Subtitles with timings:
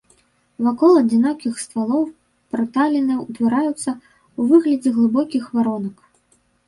[0.67, 2.07] Вакол адзінокіх ствалоў
[2.55, 5.97] праталіны ўтвараюцца ў выглядзе глыбокіх варонак.